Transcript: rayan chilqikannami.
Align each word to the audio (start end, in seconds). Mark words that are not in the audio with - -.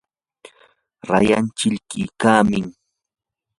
rayan 1.09 1.45
chilqikannami. 1.57 2.61